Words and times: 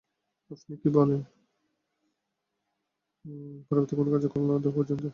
পরবর্তী 3.67 3.93
কোনো 3.95 4.09
কাজের 4.11 4.29
কল 4.31 4.41
না 4.43 4.55
দেওয়া 4.57 4.75
পর্যন্ত। 4.77 5.03